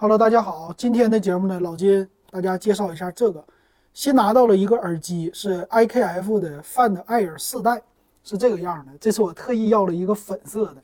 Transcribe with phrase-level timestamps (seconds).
[0.00, 3.44] Hello，大家好，今天的节目呢，老金大家介绍一下这个，
[3.92, 7.82] 新拿到了一个耳机，是 IKF 的 Find Air 四代，
[8.22, 8.92] 是这个样的。
[9.00, 10.76] 这次我特意要了一个粉色的。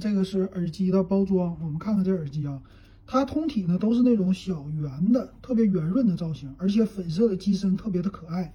[0.00, 2.58] 这个是耳机的包装，我们看看这耳机啊，
[3.06, 8.50] 它通体呢都是那种小圆的，特别圆润的造型，而且粉色的机身特别的可爱。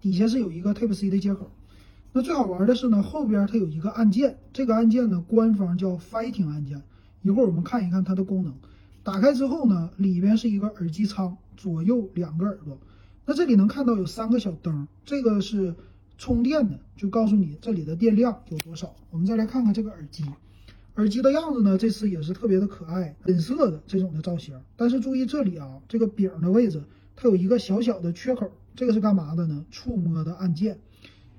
[0.00, 1.50] 底下是有一个 Type C 的接口。
[2.14, 6.80] 那最好玩的是呢，后边它有一个按键，这个按键呢官方叫 Fighting 按键。
[7.20, 8.54] 一会儿我们看一看它的功能。
[9.02, 12.78] 打开之后呢，里边是一个耳机仓，左右两个耳朵。
[13.24, 15.74] 那这里能看到有三个小灯，这个是
[16.18, 18.94] 充电的，就告诉你这里的电量有多少。
[19.10, 20.24] 我们再来看看这个耳机，
[20.96, 24.60] 耳机的样子呢，这次也是特别的可爱，粉色的这种的造型。
[24.76, 26.82] 但是注意这里啊，这个柄的位置
[27.16, 29.64] 它有一个小小的缺口，这个是干嘛的呢？
[29.70, 30.78] 触摸的按键。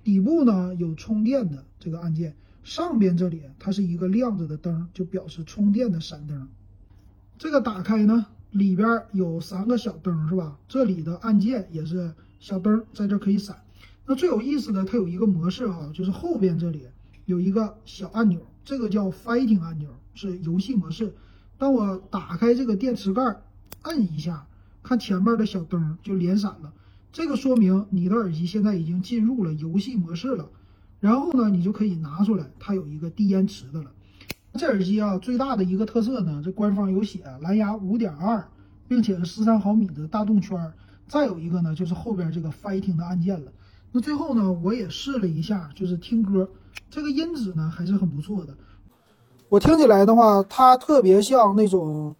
[0.03, 6.47] 底部呢有充电的这个按键，上边这里它是一个亮着的灯，就表示充电的闪灯。
[7.41, 10.59] 这个打开呢，里边有三个小灯，是吧？
[10.67, 13.59] 这里的按键也是小灯，在这可以闪。
[14.05, 16.83] 那最有意思的，它有一个模式哈，就是后边这里
[17.25, 21.15] 有一个小按钮，这个叫 Fighting 按钮，是游戏模式。
[21.57, 23.41] 当我打开这个电池盖，
[23.85, 24.45] 摁一下，
[24.83, 26.71] 看前面的小灯就连闪了，
[27.11, 30.47] 这个说明你的耳机现在已经进入了游戏模式了。
[30.99, 33.91] 然后呢，你就可以拿出来，它有一个低延迟的了。
[34.57, 38.45] 这耳机啊，最大的一个特色呢，这官方有写蓝牙五点二，
[38.87, 40.71] 并且是十三毫米的大动圈。
[41.07, 43.51] 再有一个呢，就是后边这个 Fighting 的按键了。
[43.91, 46.49] 那最后呢，我也试了一下，就是听歌，
[46.89, 48.53] 这个音质呢还是很不错的。
[49.49, 52.15] 我听起来的话，它特别像那种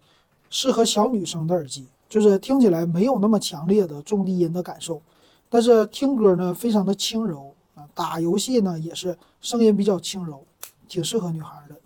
[0.50, 5.00] 适合小女生的耳机，就是听起来没有那么强烈的重低音的感受，
[5.48, 10.44] 但是听歌呢非常的轻柔啊，打游戏呢也是声音比较轻柔，
[10.88, 11.76] 挺适合女孩的。